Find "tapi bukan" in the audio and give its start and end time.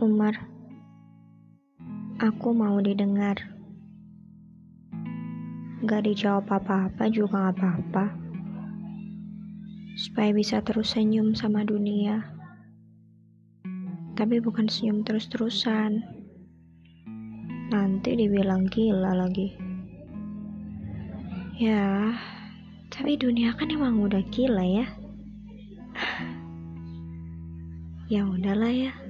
14.16-14.72